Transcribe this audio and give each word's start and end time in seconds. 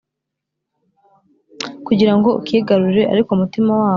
kugira 1.87 2.13
ngo 2.17 2.29
ukigarurire. 2.39 3.03
ariko 3.13 3.29
umutima 3.31 3.71
wabo 3.81 3.89